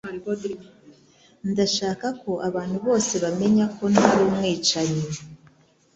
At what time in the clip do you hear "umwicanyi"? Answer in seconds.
4.29-5.03